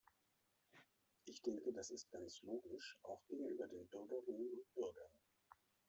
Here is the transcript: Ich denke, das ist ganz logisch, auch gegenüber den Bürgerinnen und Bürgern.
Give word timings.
Ich 1.25 1.43
denke, 1.43 1.71
das 1.73 1.91
ist 1.91 2.09
ganz 2.09 2.41
logisch, 2.41 2.97
auch 3.03 3.21
gegenüber 3.27 3.67
den 3.67 3.85
Bürgerinnen 3.89 4.49
und 4.51 4.73
Bürgern. 4.73 5.11